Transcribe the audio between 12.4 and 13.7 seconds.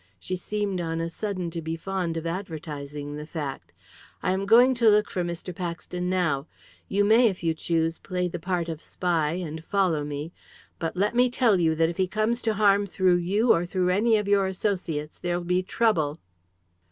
to harm through you, or